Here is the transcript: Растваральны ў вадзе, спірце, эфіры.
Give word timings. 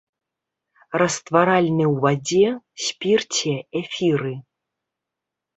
Растваральны 1.01 1.85
ў 1.87 1.93
вадзе, 2.07 2.47
спірце, 2.87 3.55
эфіры. 3.81 4.33